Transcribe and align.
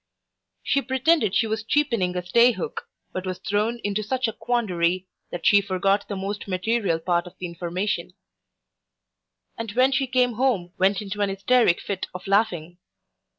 She 0.63 0.81
pretended 0.81 1.35
she 1.35 1.45
was 1.45 1.63
cheapening 1.63 2.17
a 2.17 2.25
stay 2.25 2.53
hook, 2.53 2.89
but 3.13 3.27
was 3.27 3.37
thrown 3.37 3.77
into 3.83 4.01
such 4.01 4.27
a 4.27 4.33
quandary, 4.33 5.05
that 5.29 5.45
she 5.45 5.61
forgot 5.61 6.07
the 6.07 6.15
most 6.15 6.47
material 6.47 6.97
part 6.97 7.27
of 7.27 7.37
the 7.37 7.45
information; 7.45 8.15
and 9.59 9.71
when 9.73 9.91
she 9.91 10.07
came 10.07 10.33
home, 10.33 10.73
went 10.79 11.03
into 11.03 11.21
an 11.21 11.29
hysteric 11.29 11.79
fit 11.79 12.07
of 12.15 12.25
laughing. 12.25 12.79